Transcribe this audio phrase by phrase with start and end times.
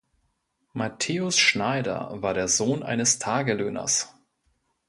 [0.73, 4.11] Matthäus Schneider war der Sohn eines Tagelöhners.